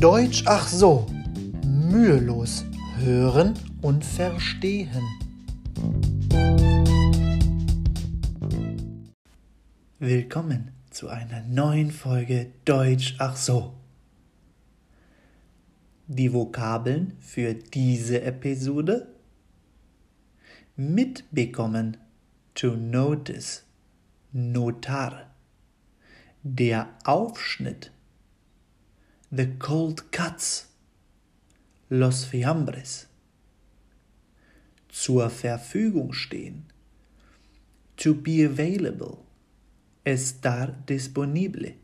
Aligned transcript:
Deutsch 0.00 0.42
ach 0.44 0.68
so, 0.68 1.06
mühelos 1.64 2.66
hören 2.98 3.54
und 3.80 4.04
verstehen. 4.04 5.02
Willkommen 9.98 10.72
zu 10.90 11.08
einer 11.08 11.40
neuen 11.44 11.90
Folge 11.90 12.52
Deutsch 12.66 13.14
ach 13.18 13.36
so. 13.36 13.72
Die 16.08 16.30
Vokabeln 16.30 17.14
für 17.20 17.54
diese 17.54 18.20
Episode 18.20 19.08
mitbekommen, 20.76 21.96
to 22.54 22.76
notice, 22.76 23.64
notar, 24.32 25.30
der 26.42 26.90
Aufschnitt, 27.04 27.92
the 29.32 29.46
cold 29.58 30.12
cuts, 30.12 30.66
los 31.90 32.24
fiambres, 32.24 33.06
zur 34.88 35.30
Verfügung 35.30 36.12
stehen, 36.12 36.64
to 37.96 38.14
be 38.14 38.44
available, 38.44 39.24
estar 40.04 40.68
disponible, 40.86 41.74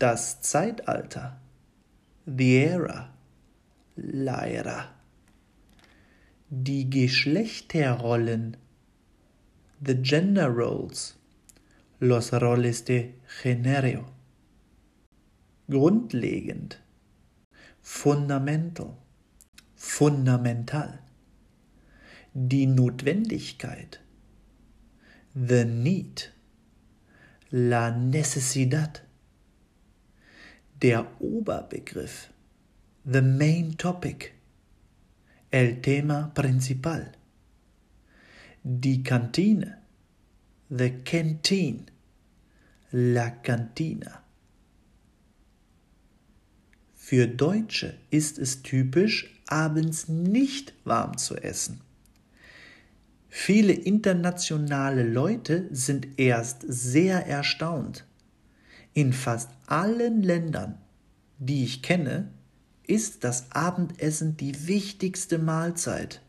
das 0.00 0.40
Zeitalter, 0.40 1.36
the 2.26 2.58
era, 2.58 3.10
la 3.96 4.44
era, 4.44 4.88
die 6.50 6.90
Geschlechterrollen, 6.90 8.56
the 9.80 9.94
gender 9.94 10.50
roles, 10.50 11.14
los 12.00 12.32
roles 12.32 12.84
de 12.84 13.14
género, 13.40 14.06
grundlegend, 15.68 16.80
fundamental, 17.80 18.96
fundamental, 19.74 20.98
die 22.34 22.66
Notwendigkeit, 22.66 24.00
the 25.34 25.64
need, 25.64 26.32
la 27.50 27.90
necesidad, 27.90 29.02
der 30.80 31.06
Oberbegriff, 31.20 32.28
the 33.04 33.22
main 33.22 33.76
topic, 33.76 34.32
el 35.50 35.80
tema 35.80 36.30
principal, 36.34 37.12
die 38.64 39.02
Kantine, 39.02 39.76
the 40.70 40.90
canteen, 41.04 41.90
la 42.92 43.42
cantina. 43.42 44.22
Für 47.12 47.28
Deutsche 47.28 47.92
ist 48.08 48.38
es 48.38 48.62
typisch, 48.62 49.38
abends 49.46 50.08
nicht 50.08 50.72
warm 50.84 51.18
zu 51.18 51.36
essen. 51.36 51.82
Viele 53.28 53.74
internationale 53.74 55.02
Leute 55.06 55.68
sind 55.72 56.18
erst 56.18 56.64
sehr 56.66 57.26
erstaunt. 57.26 58.06
In 58.94 59.12
fast 59.12 59.50
allen 59.66 60.22
Ländern, 60.22 60.78
die 61.36 61.64
ich 61.64 61.82
kenne, 61.82 62.28
ist 62.86 63.24
das 63.24 63.52
Abendessen 63.52 64.38
die 64.38 64.66
wichtigste 64.66 65.36
Mahlzeit. 65.36 66.22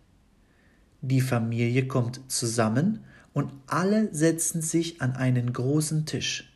Die 0.99 1.21
Familie 1.21 1.87
kommt 1.87 2.19
zusammen 2.29 3.05
und 3.31 3.53
alle 3.67 4.13
setzen 4.13 4.61
sich 4.61 5.01
an 5.01 5.15
einen 5.15 5.53
großen 5.53 6.05
Tisch. 6.05 6.53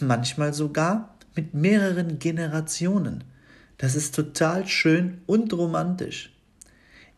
Manchmal 0.00 0.52
sogar 0.52 1.16
mit 1.36 1.54
mehreren 1.54 2.18
Generationen. 2.18 3.22
Das 3.78 3.94
ist 3.94 4.14
total 4.14 4.66
schön 4.66 5.20
und 5.26 5.52
romantisch. 5.52 6.32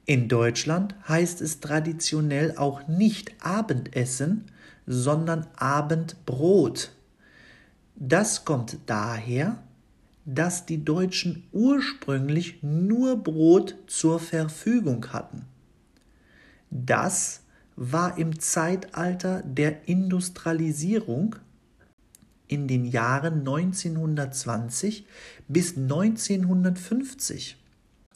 In 0.07 0.29
Deutschland 0.29 0.95
heißt 1.07 1.41
es 1.41 1.61
traditionell 1.61 2.57
auch 2.57 2.89
nicht 2.89 3.33
Abendessen, 3.45 4.47
sondern 4.87 5.47
Abendbrot. 5.57 6.93
Das 7.95 8.45
kommt 8.45 8.79
daher, 8.87 9.63
dass 10.25 10.67
die 10.67 10.85
Deutschen 10.85 11.47
ursprünglich 11.53 12.63
nur 12.63 13.23
Brot 13.23 13.77
zur 13.87 14.19
Verfügung 14.19 15.13
hatten. 15.13 15.45
Das 16.71 17.41
war 17.77 18.19
im 18.19 18.39
Zeitalter 18.39 19.43
der 19.43 19.89
Industrialisierung 19.89 21.37
in 22.49 22.67
den 22.67 22.85
Jahren 22.85 23.41
1920 23.41 25.07
bis 25.47 25.77
1950. 25.77 27.57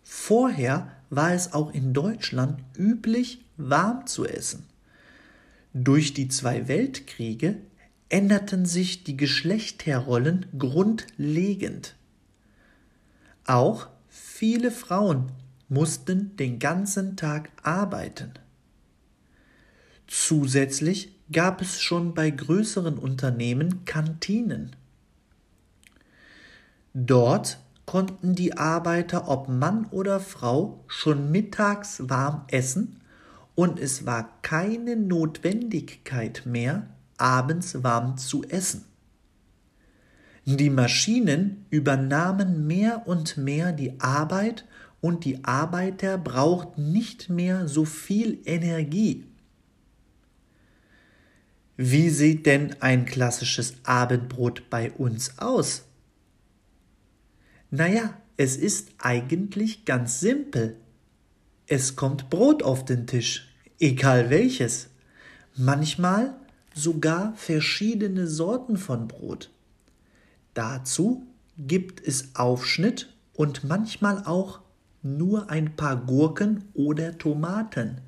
Vorher 0.03 0.91
war 1.11 1.33
es 1.33 1.53
auch 1.53 1.73
in 1.73 1.93
Deutschland 1.93 2.61
üblich, 2.77 3.45
warm 3.57 4.07
zu 4.07 4.27
essen. 4.27 4.65
Durch 5.75 6.13
die 6.13 6.29
zwei 6.29 6.69
Weltkriege 6.69 7.57
änderten 8.09 8.67
sich 8.67 9.05
die 9.05 9.17
Geschlechterrollen 9.17 10.47
grundlegend. 10.59 11.95
Auch 13.47 13.89
viele 14.09 14.71
Frauen 14.71 15.33
mussten 15.69 16.37
den 16.37 16.59
ganzen 16.59 17.17
Tag 17.17 17.51
arbeiten. 17.63 18.33
Zusätzlich 20.07 21.15
gab 21.33 21.61
es 21.61 21.81
schon 21.81 22.15
bei 22.15 22.31
größeren 22.31 22.99
Unternehmen 22.99 23.85
Kantinen. 23.85 24.77
Dort 26.95 27.59
konnten 27.87 28.35
die 28.35 28.57
Arbeiter, 28.57 29.29
ob 29.29 29.49
Mann 29.49 29.87
oder 29.91 30.21
Frau, 30.21 30.85
schon 30.87 31.31
mittags 31.31 32.09
warm 32.09 32.45
essen 32.49 33.01
und 33.55 33.81
es 33.81 34.07
war 34.07 34.31
keine 34.43 34.97
Notwendigkeit 34.97 36.43
mehr, 36.45 36.87
abends 37.17 37.83
warm 37.83 38.17
zu 38.17 38.45
essen. 38.45 38.85
Die 40.45 40.71
Maschinen 40.71 41.67
übernahmen 41.71 42.67
mehr 42.67 43.07
und 43.07 43.37
mehr 43.37 43.73
die 43.73 44.01
Arbeit 44.01 44.65
und 45.01 45.25
die 45.25 45.45
Arbeiter 45.45 46.19
brauchten 46.19 46.93
nicht 46.93 47.29
mehr 47.29 47.69
so 47.69 47.85
viel 47.85 48.41
Energie. 48.45 49.32
Wie 51.77 52.11
sieht 52.11 52.47
denn 52.47 52.77
ein 52.81 53.07
klassisches 53.07 53.75
Abendbrot 53.85 54.69
bei 54.69 54.93
uns 54.93 55.39
aus? 55.39 55.85
Naja, 57.71 58.15
es 58.37 58.57
ist 58.57 58.91
eigentlich 58.99 59.85
ganz 59.85 60.21
simpel. 60.21 60.77
Es 61.67 61.97
kommt 61.97 62.29
Brot 62.29 62.63
auf 62.63 62.85
den 62.85 63.07
Tisch, 63.07 63.49
egal 63.81 64.29
welches. 64.29 64.91
Manchmal 65.57 66.35
sogar 66.75 67.35
verschiedene 67.37 68.27
Sorten 68.27 68.77
von 68.77 69.09
Brot. 69.09 69.51
Dazu 70.55 71.27
gibt 71.57 72.07
es 72.07 72.35
Aufschnitt 72.35 73.15
und 73.33 73.65
manchmal 73.65 74.25
auch 74.25 74.61
nur 75.03 75.51
ein 75.51 75.77
paar 75.77 75.97
Gurken 75.97 76.65
oder 76.75 77.17
Tomaten. 77.17 78.01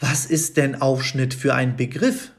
Was 0.00 0.26
ist 0.26 0.56
denn 0.56 0.80
Aufschnitt 0.80 1.34
für 1.34 1.54
ein 1.54 1.76
Begriff? 1.76 2.32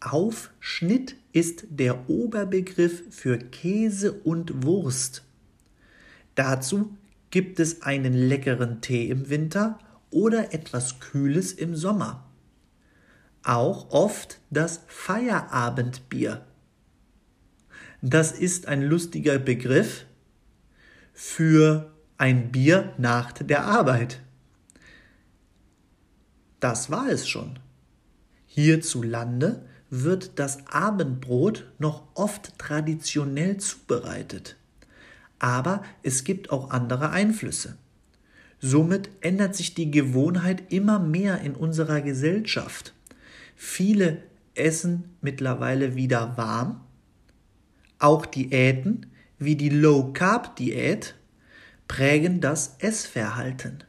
Aufschnitt 0.00 1.16
ist 1.32 1.64
der 1.70 2.10
Oberbegriff 2.10 3.04
für 3.10 3.38
Käse 3.38 4.12
und 4.12 4.64
Wurst. 4.64 5.24
Dazu 6.34 6.96
gibt 7.30 7.58
es 7.58 7.82
einen 7.82 8.12
leckeren 8.12 8.80
Tee 8.80 9.08
im 9.08 9.30
Winter 9.30 9.78
oder 10.10 10.52
etwas 10.52 11.00
Kühles 11.00 11.52
im 11.52 11.74
Sommer. 11.74 12.24
Auch 13.42 13.90
oft 13.90 14.38
das 14.50 14.82
Feierabendbier. 14.88 16.44
Das 18.02 18.32
ist 18.32 18.68
ein 18.68 18.82
lustiger 18.82 19.38
Begriff 19.38 20.04
für 21.12 21.92
ein 22.18 22.52
Bier 22.52 22.92
nach 22.98 23.32
der 23.32 23.64
Arbeit. 23.64 24.20
Das 26.60 26.90
war 26.90 27.08
es 27.08 27.28
schon. 27.28 27.58
Hierzulande 28.46 29.64
wird 29.90 30.38
das 30.38 30.66
Abendbrot 30.66 31.66
noch 31.78 32.04
oft 32.14 32.58
traditionell 32.58 33.56
zubereitet. 33.58 34.56
Aber 35.38 35.82
es 36.02 36.24
gibt 36.24 36.50
auch 36.50 36.70
andere 36.70 37.10
Einflüsse. 37.10 37.76
Somit 38.60 39.10
ändert 39.20 39.54
sich 39.54 39.74
die 39.74 39.90
Gewohnheit 39.90 40.72
immer 40.72 40.98
mehr 40.98 41.40
in 41.40 41.54
unserer 41.54 42.00
Gesellschaft. 42.00 42.92
Viele 43.54 44.22
essen 44.54 45.16
mittlerweile 45.20 45.94
wieder 45.94 46.36
warm. 46.36 46.80
Auch 48.00 48.26
Diäten 48.26 49.06
wie 49.38 49.54
die 49.54 49.68
Low 49.68 50.12
Carb 50.12 50.56
Diät 50.56 51.14
prägen 51.86 52.40
das 52.40 52.76
Essverhalten. 52.80 53.84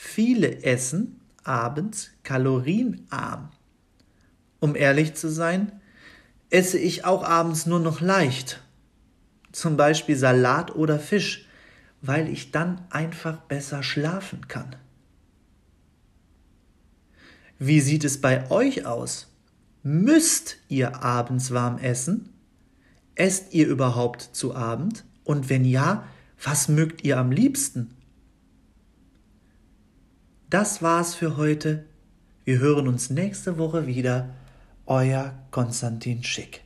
Viele 0.00 0.62
essen 0.62 1.20
abends 1.42 2.10
kalorienarm. 2.22 3.50
Um 4.60 4.76
ehrlich 4.76 5.14
zu 5.14 5.28
sein, 5.28 5.72
esse 6.50 6.78
ich 6.78 7.04
auch 7.04 7.24
abends 7.24 7.66
nur 7.66 7.80
noch 7.80 8.00
leicht, 8.00 8.62
zum 9.50 9.76
Beispiel 9.76 10.14
Salat 10.16 10.76
oder 10.76 11.00
Fisch, 11.00 11.48
weil 12.00 12.28
ich 12.28 12.52
dann 12.52 12.80
einfach 12.90 13.38
besser 13.38 13.82
schlafen 13.82 14.46
kann. 14.46 14.76
Wie 17.58 17.80
sieht 17.80 18.04
es 18.04 18.20
bei 18.20 18.48
euch 18.52 18.86
aus? 18.86 19.34
Müsst 19.82 20.58
ihr 20.68 21.02
abends 21.02 21.50
warm 21.50 21.76
essen? 21.78 22.28
Esst 23.16 23.52
ihr 23.52 23.66
überhaupt 23.66 24.22
zu 24.22 24.54
Abend? 24.54 25.04
Und 25.24 25.48
wenn 25.48 25.64
ja, 25.64 26.06
was 26.40 26.68
mögt 26.68 27.02
ihr 27.02 27.18
am 27.18 27.32
liebsten? 27.32 27.97
Das 30.50 30.80
war's 30.80 31.14
für 31.14 31.36
heute. 31.36 31.84
Wir 32.46 32.58
hören 32.58 32.88
uns 32.88 33.10
nächste 33.10 33.58
Woche 33.58 33.86
wieder. 33.86 34.30
Euer 34.86 35.34
Konstantin 35.50 36.24
Schick. 36.24 36.62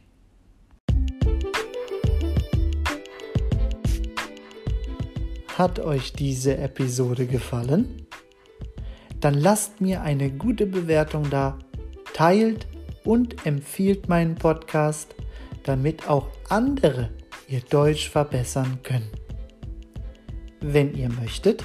Hat 5.59 5.81
euch 5.81 6.13
diese 6.13 6.59
Episode 6.59 7.27
gefallen? 7.27 8.07
Dann 9.19 9.35
lasst 9.35 9.81
mir 9.81 10.03
eine 10.03 10.31
gute 10.31 10.67
Bewertung 10.67 11.29
da, 11.29 11.59
teilt 12.15 12.69
und 13.03 13.45
empfiehlt 13.45 14.09
meinen 14.09 14.37
Podcast, 14.37 15.13
damit 15.65 16.09
auch 16.09 16.29
andere 16.49 17.11
ihr 17.49 17.63
Deutsch 17.69 18.11
verbessern 18.11 18.79
können. 18.85 19.11
Wenn 20.61 20.95
ihr 20.95 21.09
möchtet, 21.09 21.65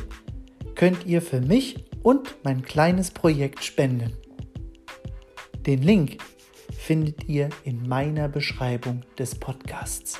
könnt 0.73 1.05
ihr 1.05 1.21
für 1.21 1.41
mich 1.41 1.86
und 2.07 2.37
mein 2.45 2.61
kleines 2.61 3.11
Projekt 3.11 3.65
spenden. 3.65 4.13
Den 5.65 5.81
Link 5.81 6.19
findet 6.71 7.27
ihr 7.27 7.49
in 7.65 7.85
meiner 7.85 8.29
Beschreibung 8.29 9.01
des 9.19 9.35
Podcasts. 9.35 10.17